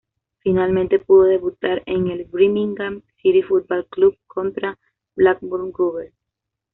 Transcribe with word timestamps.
Finalmente 0.39 0.97
pudo 0.97 1.25
debutar 1.25 1.83
en 1.85 2.07
el 2.07 2.25
Birmingham 2.25 3.03
City 3.21 3.43
Football 3.43 3.85
Club 3.91 4.17
contra 4.25 4.79
Blackburn 5.15 5.71
Rovers. 5.71 6.15